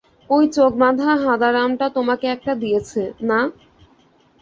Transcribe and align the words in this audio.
ওই 0.29 0.45
চোখ 0.55 0.71
বাঁধা 0.81 1.11
হাঁদারামটা 1.23 1.85
তোমাকে 1.89 2.25
একটা 2.35 2.53
দিয়েছে, 2.55 3.01
না? 3.21 3.39